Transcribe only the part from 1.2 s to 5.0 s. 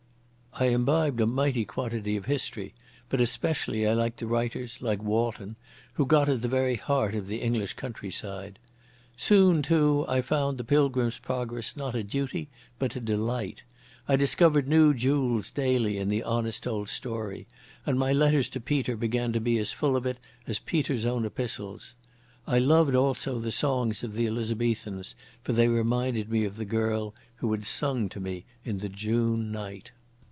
a mighty quantity of history, but especially I liked the writers,